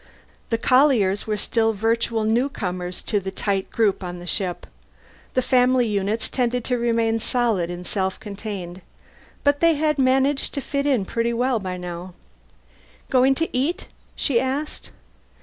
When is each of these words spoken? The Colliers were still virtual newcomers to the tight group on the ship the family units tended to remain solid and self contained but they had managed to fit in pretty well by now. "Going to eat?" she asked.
The 0.49 0.57
Colliers 0.57 1.27
were 1.27 1.37
still 1.37 1.73
virtual 1.73 2.23
newcomers 2.23 3.03
to 3.03 3.19
the 3.19 3.29
tight 3.29 3.69
group 3.69 4.03
on 4.03 4.17
the 4.17 4.25
ship 4.25 4.65
the 5.35 5.43
family 5.43 5.85
units 5.85 6.27
tended 6.27 6.63
to 6.63 6.79
remain 6.79 7.19
solid 7.19 7.69
and 7.69 7.85
self 7.85 8.19
contained 8.19 8.81
but 9.43 9.59
they 9.59 9.75
had 9.75 9.99
managed 9.99 10.55
to 10.55 10.59
fit 10.61 10.87
in 10.87 11.05
pretty 11.05 11.33
well 11.33 11.59
by 11.59 11.77
now. 11.77 12.15
"Going 13.11 13.35
to 13.35 13.55
eat?" 13.55 13.89
she 14.15 14.39
asked. 14.39 14.89